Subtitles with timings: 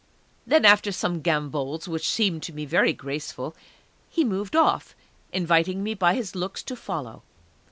[0.47, 3.55] Then, after some gambols, which seemed to me very graceful,
[4.09, 4.95] he moved off,
[5.31, 7.21] inviting me by his looks to follow.